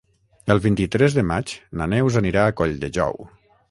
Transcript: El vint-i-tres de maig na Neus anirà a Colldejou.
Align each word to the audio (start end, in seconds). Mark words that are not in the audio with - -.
El 0.55 0.61
vint-i-tres 0.63 1.19
de 1.19 1.25
maig 1.33 1.55
na 1.83 1.91
Neus 1.95 2.21
anirà 2.25 2.47
a 2.49 2.59
Colldejou. 2.63 3.27